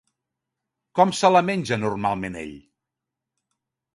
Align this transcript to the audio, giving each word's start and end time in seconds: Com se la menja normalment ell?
Com 0.99 1.11
se 1.17 1.29
la 1.33 1.43
menja 1.51 1.77
normalment 1.83 2.39
ell? 2.47 2.57